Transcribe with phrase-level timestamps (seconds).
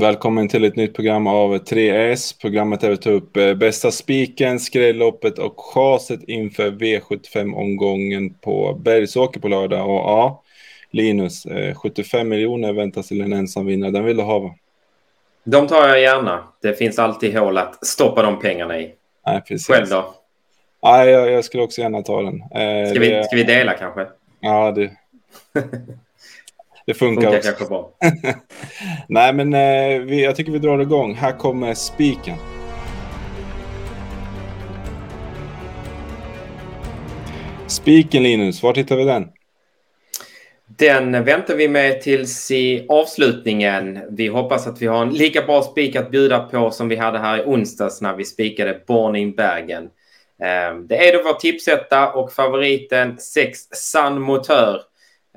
[0.00, 2.40] Välkommen till ett nytt program av 3S.
[2.40, 9.40] Programmet där vi tar upp eh, bästa spiken, skrälloppet och chaset inför V75-omgången på Bergsåker
[9.40, 9.90] på lördag.
[9.90, 10.42] Och ja,
[10.90, 11.46] Linus,
[11.82, 13.90] 75 eh, miljoner väntas till en ensam vinnare.
[13.90, 14.54] Den vill du ha va?
[15.44, 16.44] De tar jag gärna.
[16.62, 18.94] Det finns alltid hål att stoppa de pengarna i.
[19.26, 19.66] Nej, precis.
[19.66, 20.14] Själv då?
[20.82, 22.42] Nej, jag, jag skulle också gärna ta den.
[22.42, 24.06] Eh, ska, vi, ska vi dela kanske?
[24.40, 24.90] Ja, det...
[26.88, 27.48] Det funkar, funkar också.
[27.48, 27.92] kanske bra.
[29.08, 31.14] Nej, men eh, vi, jag tycker vi drar igång.
[31.14, 32.36] Här kommer spiken.
[37.66, 39.28] Spiken Linus, var hittar vi den?
[40.66, 44.00] Den väntar vi med tills i avslutningen.
[44.10, 47.18] Vi hoppas att vi har en lika bra spik att bjuda på som vi hade
[47.18, 49.84] här i onsdags när vi spikade Born Bergen.
[50.42, 54.80] Eh, det är då vår tipsetta och favoriten 6 Sun Motör.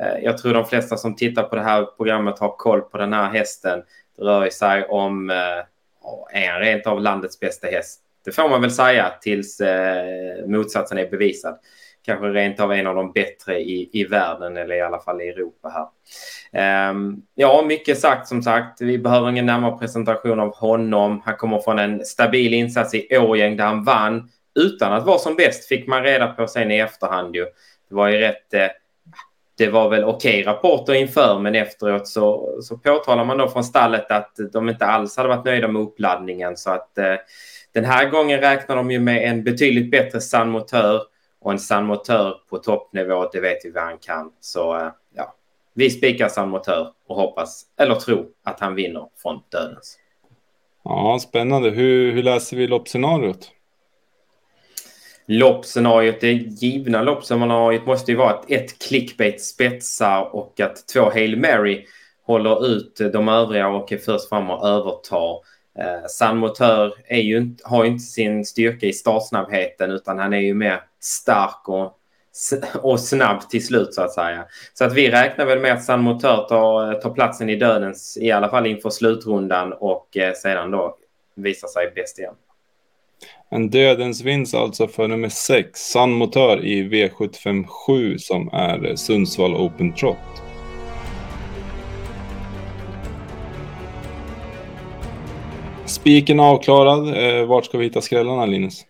[0.00, 3.12] Eh, jag tror de flesta som tittar på det här programmet har koll på den
[3.12, 3.82] här hästen.
[4.16, 8.00] Det rör sig om eh, en rent av landets bästa häst.
[8.24, 11.58] Det får man väl säga tills eh, motsatsen är bevisad.
[12.02, 15.28] Kanske rent av en av de bättre i, i världen eller i alla fall i
[15.28, 16.90] Europa här.
[16.90, 18.80] Um, ja, mycket sagt som sagt.
[18.80, 21.22] Vi behöver ingen närmare presentation av honom.
[21.24, 25.36] Han kommer från en stabil insats i Årjäng där han vann utan att vara som
[25.36, 27.34] bäst fick man reda på sen i efterhand.
[27.34, 27.44] Ju.
[27.88, 28.66] Det var ju rätt eh,
[29.60, 33.64] det var väl okej okay rapporter inför, men efteråt så, så påtalar man då från
[33.64, 36.56] stallet att de inte alls hade varit nöjda med uppladdningen.
[36.56, 37.14] Så att eh,
[37.72, 41.02] den här gången räknar de ju med en betydligt bättre sandmotör
[41.40, 44.32] och en sandmotör på toppnivå, det vet vi vad han kan.
[44.40, 45.34] Så eh, ja,
[45.74, 49.98] vi spikar sandmotör och hoppas, eller tror, att han vinner från dödens.
[50.84, 51.70] Ja, spännande.
[51.70, 53.52] Hur, hur läser vi loppscenariot?
[55.30, 61.36] Loppscenariot, det givna loppscenariot måste ju vara att ett clickbait spetsar och att två Hail
[61.36, 61.86] Mary
[62.26, 65.40] håller ut de övriga och är först fram och övertar.
[65.78, 70.32] Eh, San Motör är ju inte, har ju inte sin styrka i startsnabbheten utan han
[70.32, 71.98] är ju mer stark och,
[72.82, 74.44] och snabb till slut så att säga.
[74.74, 78.30] Så att vi räknar väl med att San Motör tar, tar platsen i dödens i
[78.30, 80.96] alla fall inför slutrundan och eh, sedan då
[81.34, 82.34] visar sig bäst igen.
[83.50, 90.16] En dödens vinst alltså för nummer 6, Sandmotör i V75.7 som är Sundsvall Open Trot.
[95.86, 97.08] Spiken avklarad.
[97.08, 98.84] Eh, vart ska vi hitta skrällarna Linus?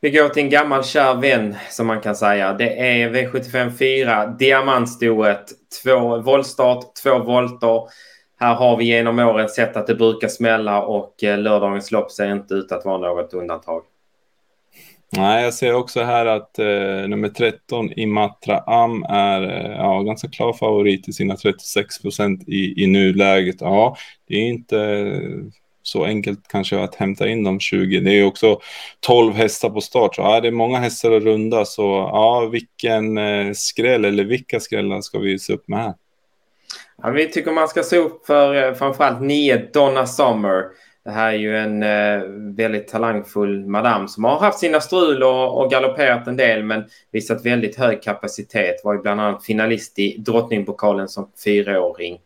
[0.00, 2.52] Vi går till en gammal kär vän som man kan säga.
[2.52, 5.44] Det är V75 4, Diamantstoet.
[5.82, 7.80] Två voltstart, två volter.
[8.40, 12.32] Här har vi genom åren sett att det brukar smälla och eh, lördagens lopp ser
[12.32, 13.82] inte ut att vara något undantag.
[15.16, 20.28] Nej, jag ser också här att eh, nummer 13 Imatra Am är eh, ja, ganska
[20.28, 23.56] klar favorit i sina 36 procent i, i nuläget.
[23.60, 23.96] Ja,
[24.28, 25.10] det är inte
[25.82, 28.00] så enkelt kanske att hämta in de 20.
[28.00, 28.60] Det är också
[29.00, 31.64] 12 hästar på start, så ja, det är många hästar att runda.
[31.64, 35.94] Så ja, vilken eh, skräll eller vilka skrällar ska vi se upp med här?
[37.02, 40.64] Ja, vi tycker man ska se upp för eh, framförallt nio Donna Summer.
[41.04, 42.22] Det här är ju en eh,
[42.56, 47.46] väldigt talangfull madam som har haft sina strul och, och galopperat en del men visat
[47.46, 48.80] väldigt hög kapacitet.
[48.84, 52.18] Var ju bland annat finalist i Drottningpokalen som fyraåring.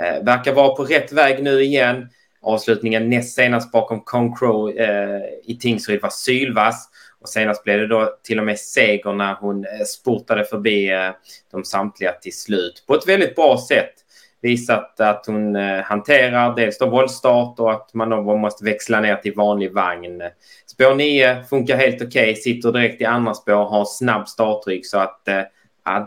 [0.00, 2.08] Eh, verkar vara på rätt väg nu igen.
[2.42, 6.88] Avslutningen näst senast bakom Concrow eh, i Tingsryd var sylvass.
[7.20, 10.90] Och senast blev det då till och med seger när hon eh, spurtade sportade förbi
[10.90, 11.10] eh,
[11.50, 13.94] de samtliga till slut på ett väldigt bra sätt
[14.42, 19.16] visat att hon eh, hanterar dels då våldstart och att man då måste växla ner
[19.16, 20.22] till vanlig vagn.
[20.66, 24.98] Spår 9 funkar helt okej, okay, sitter direkt i andra spår, har snabb startrygg så
[24.98, 25.42] att eh,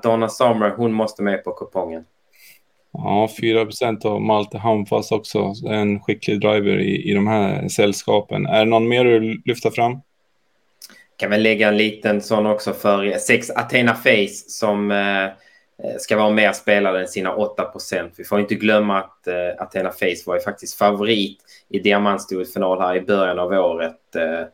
[0.04, 2.06] Donna Summer, hon måste med på kupongen.
[2.94, 5.54] Ja, 4 procent av Malte Hamfast också.
[5.70, 8.46] En skicklig driver i, i de här sällskapen.
[8.46, 10.02] Är det någon mer du lyfta fram?
[11.18, 15.30] Kan väl lägga en liten sån också för sex Athena Face som Eh,
[15.84, 18.14] Eh, ska vara mer spelare än sina 8 procent.
[18.18, 21.38] Vi får inte glömma att uh, Athena Face var ju faktiskt favorit
[21.70, 24.00] i diamantstoet final här i början av året.
[24.16, 24.48] Uh,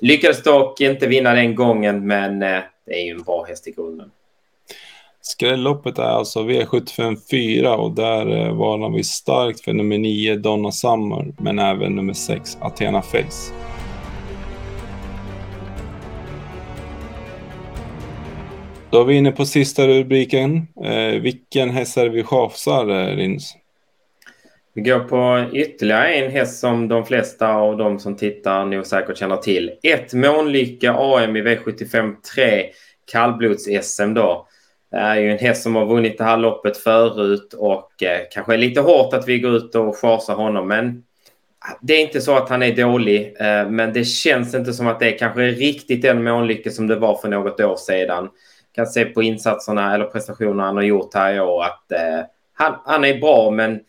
[0.00, 3.70] lyckades dock inte vinna den gången, men uh, det är ju en bra häst i
[3.70, 4.10] grunden.
[5.22, 11.34] Skrälloppet är alltså V75 4 och där varnar vi starkt för nummer 9 Donna Summer,
[11.38, 13.69] men även nummer 6 Athena Face.
[18.92, 20.66] Då är vi inne på sista rubriken.
[20.84, 23.54] Eh, vilken häst är det vi chasar, eh, Linus?
[24.74, 29.18] Vi går på ytterligare en häst som de flesta av de som tittar nog säkert
[29.18, 29.72] känner till.
[29.82, 32.66] Ett Månlycke AM i V75 3
[33.12, 34.46] kallblods-SM då.
[34.90, 38.54] Det är ju en häst som har vunnit det här loppet förut och eh, kanske
[38.54, 41.02] är lite hårt att vi går ut och chasar honom men
[41.58, 44.86] ah, det är inte så att han är dålig, eh, men det känns inte som
[44.86, 48.28] att det är kanske riktigt den månlycke som det var för något år sedan.
[48.72, 52.20] Kan se på insatserna eller prestationerna han har gjort här i år att eh,
[52.52, 53.80] han, han är bra, men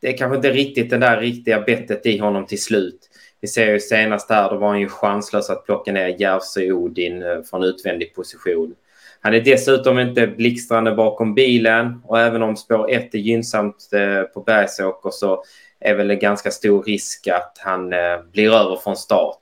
[0.00, 3.10] det är kanske inte riktigt det där riktiga bettet i honom till slut.
[3.40, 7.22] Vi ser ju senast här, då var han ju chanslös att plocka ner Järvsö Odin
[7.22, 8.74] eh, från utvändig position.
[9.20, 14.22] Han är dessutom inte blixtrande bakom bilen och även om spår 1 är gynnsamt eh,
[14.22, 15.44] på Bergsåker så
[15.80, 19.38] är väl en ganska stor risk att han eh, blir över från start.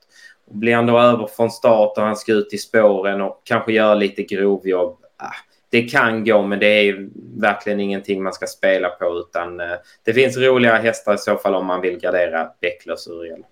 [0.50, 3.94] Blir han då över från start och han ska ut i spåren och kanske göra
[3.94, 4.96] lite grovjobb.
[5.16, 5.34] Ah,
[5.70, 7.08] det kan gå, men det är
[7.40, 11.54] verkligen ingenting man ska spela på utan eh, det finns roliga hästar i så fall
[11.54, 13.42] om man vill gardera Bäcklös Uriel.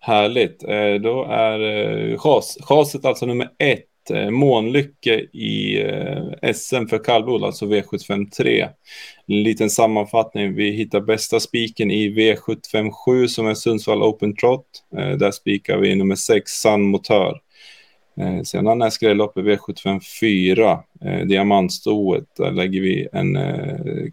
[0.00, 0.64] Härligt.
[0.64, 2.18] Eh, då är eh,
[2.60, 3.84] chaset alltså nummer ett.
[4.10, 8.68] Eh, månlycke i eh, SM för kallblod, alltså V753.
[9.26, 10.54] En liten sammanfattning.
[10.54, 14.66] Vi hittar bästa spiken i V757 som är Sundsvall Open Trot.
[14.96, 17.40] Eh, där spikar vi nummer 6, San Motör.
[18.44, 20.78] Sedan är skrälloppet V754,
[21.24, 22.24] diamantstoet.
[22.36, 23.38] Där lägger vi en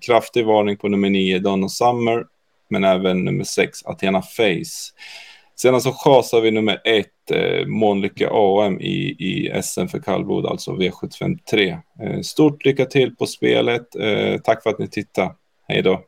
[0.02, 2.26] kraftig varning på nummer 9, Donna Summer.
[2.70, 4.94] Men även nummer 6, Athena Face.
[5.56, 10.72] Sedan så chasar vi nummer ett, eh, Månlycke AM i, i SM för kallblod, alltså
[10.72, 11.78] V753.
[12.02, 13.96] Eh, stort lycka till på spelet.
[13.96, 15.32] Eh, tack för att ni tittade.
[15.68, 16.02] Hej då.